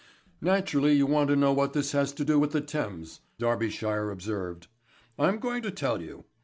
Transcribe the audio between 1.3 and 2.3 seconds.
know what this has to